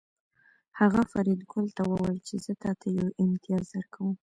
[0.79, 4.11] هغه فریدګل ته وویل چې زه تاته یو امتیاز درکوم